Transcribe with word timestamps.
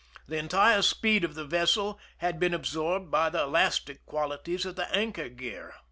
The 0.27 0.37
entire 0.39 0.81
speed 0.81 1.23
of 1.23 1.35
the 1.35 1.45
vessel 1.45 1.99
had 2.17 2.39
been 2.39 2.55
absorbed 2.55 3.11
by 3.11 3.29
the 3.29 3.45
elas 3.45 3.77
tic 3.85 4.03
qualities 4.07 4.65
of 4.65 4.75
the 4.75 4.91
anchor 4.91 5.29
gear. 5.29 5.75